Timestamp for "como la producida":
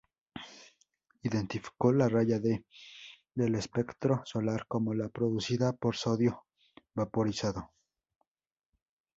4.65-5.73